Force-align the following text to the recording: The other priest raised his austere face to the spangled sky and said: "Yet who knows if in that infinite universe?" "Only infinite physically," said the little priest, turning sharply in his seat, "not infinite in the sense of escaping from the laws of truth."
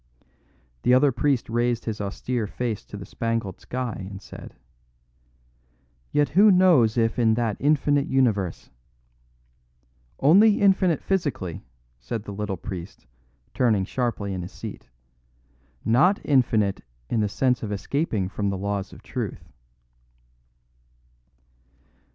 The 0.81 0.95
other 0.95 1.11
priest 1.11 1.47
raised 1.47 1.85
his 1.85 2.01
austere 2.01 2.47
face 2.47 2.83
to 2.85 2.97
the 2.97 3.05
spangled 3.05 3.59
sky 3.61 4.07
and 4.09 4.19
said: 4.19 4.55
"Yet 6.11 6.29
who 6.29 6.49
knows 6.49 6.97
if 6.97 7.19
in 7.19 7.35
that 7.35 7.55
infinite 7.59 8.07
universe?" 8.07 8.71
"Only 10.29 10.59
infinite 10.59 11.03
physically," 11.03 11.63
said 11.99 12.23
the 12.23 12.33
little 12.33 12.57
priest, 12.57 13.05
turning 13.53 13.85
sharply 13.85 14.33
in 14.33 14.41
his 14.41 14.51
seat, 14.51 14.89
"not 15.85 16.19
infinite 16.25 16.81
in 17.07 17.19
the 17.19 17.29
sense 17.29 17.61
of 17.61 17.71
escaping 17.71 18.27
from 18.27 18.49
the 18.49 18.57
laws 18.57 18.91
of 18.93 19.03
truth." 19.03 19.49